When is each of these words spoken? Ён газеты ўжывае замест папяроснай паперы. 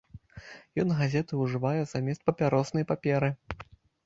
Ён 0.83 0.93
газеты 1.01 1.33
ўжывае 1.41 1.81
замест 1.93 2.21
папяроснай 2.31 2.89
паперы. 2.95 3.31